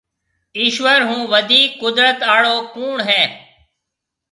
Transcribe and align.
ايشوَر 0.59 0.99
هون 1.09 1.21
وڌيڪ 1.31 1.69
قُدرت 1.81 2.19
آݪو 2.33 2.55
ڪوُڻ 2.73 2.95
هيَ۔ 3.07 3.21